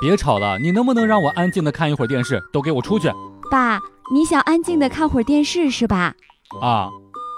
[0.00, 2.42] 别吵了，你能不能让我安静的看一会儿电视？
[2.52, 3.08] 都给我出去！
[3.50, 3.78] 爸，
[4.12, 6.14] 你想安静的看会儿电视是吧？
[6.60, 6.88] 啊，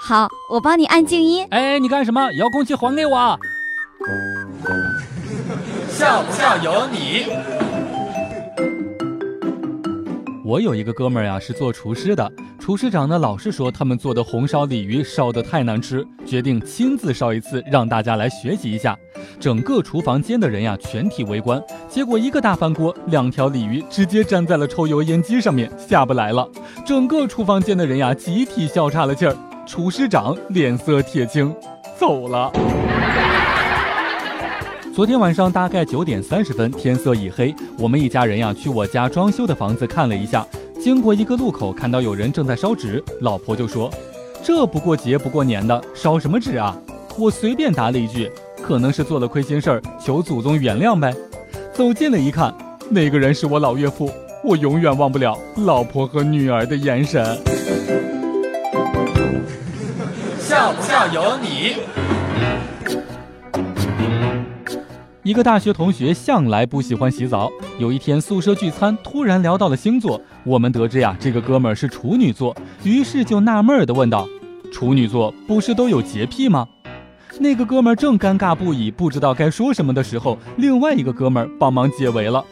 [0.00, 1.46] 好，我帮你按静音。
[1.50, 2.32] 哎，你干什么？
[2.32, 3.38] 遥控器还给我！
[5.88, 7.26] 笑不笑由你。
[10.44, 12.32] 我有一个哥们儿呀，是做厨师的。
[12.58, 18.96] 厨师长呢，老是说他们做的红烧鲤鱼烧的太难吃，决定亲自烧一次，让大家来学习一下。
[19.38, 21.62] 整个厨房间的人呀，全体围观。
[21.88, 26.48] 结果一个大翻锅，两条鲤鱼直接粘在了抽油烟机上面，下不来了。
[26.84, 29.36] 整个厨房间的人呀，集体笑岔了气儿。
[29.66, 31.54] 厨师长脸色铁青，
[31.98, 32.52] 走了。
[34.94, 40.46] 昨天晚上大概九点三十分，天色已黑，我们一家人呀去我家装修的房子看了一下。
[40.80, 43.90] 经过一个路口，看到有人正在烧纸，老婆就说
[44.42, 46.76] ：“这不过节不过年的，烧什么纸啊？”
[47.18, 48.30] 我随便答了一句
[48.66, 51.14] ：“可能是做了亏心事儿，求祖宗原谅呗。”
[51.72, 52.52] 走近了一看，
[52.90, 54.10] 那个人是我老岳父，
[54.42, 57.24] 我永远忘不了老婆和女儿的眼神。
[60.40, 61.76] 笑不笑由你。
[65.22, 67.50] 一个大学同学向来不喜欢洗澡。
[67.78, 70.20] 有一天宿舍聚餐，突然聊到了星座。
[70.44, 74.26] 我们得知呀，这个哥们儿是处女座，于是就纳闷儿的问道
[74.72, 76.66] ：“处女座不是都有洁癖吗？”
[77.38, 82.44] 那个哥们儿正尴尬不已，不知道该说什么的时候，另外一个哥们儿帮忙解围了。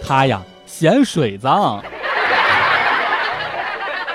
[0.00, 1.82] 他呀，嫌水脏。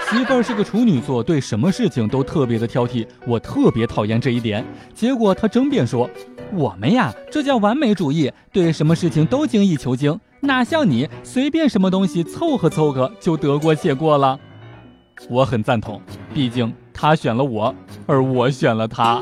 [0.10, 4.64] 媳妇儿是个处女座，对什么事情都特别的挑剔，我特别讨厌这一点。
[4.94, 6.10] 结果他争辩说
[6.54, 14.40] ：“我们呀，这叫完美主义，对什么事情都精益求精，哪像你，随便什么东西凑合凑合就得过且过了。”
[15.30, 16.02] 我很赞同，
[16.34, 19.22] 毕竟他选了我，而我选了他。